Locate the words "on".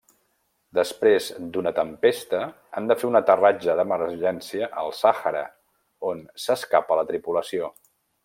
6.15-6.25